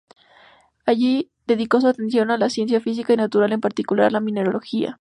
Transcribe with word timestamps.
Allí, 0.87 1.29
dedicó 1.45 1.79
su 1.79 1.87
atención 1.87 2.31
a 2.31 2.39
la 2.39 2.49
ciencia 2.49 2.81
física 2.81 3.13
y 3.13 3.17
natural, 3.17 3.53
en 3.53 3.61
particular, 3.61 4.11
la 4.11 4.19
mineralogía. 4.19 4.89